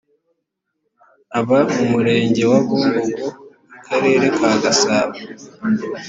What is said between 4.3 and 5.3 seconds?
ka gasabo